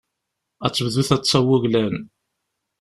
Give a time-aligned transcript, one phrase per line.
[0.65, 1.95] Ad tebdu taḍsa n wuglan.